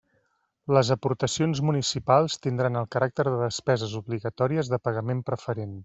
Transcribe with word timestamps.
Les 0.77 0.89
aportacions 0.95 1.61
municipals 1.67 2.39
tindran 2.47 2.81
el 2.81 2.89
caràcter 2.97 3.27
de 3.29 3.35
despeses 3.45 3.95
obligatòries 4.03 4.75
de 4.77 4.85
pagament 4.89 5.27
preferent. 5.31 5.79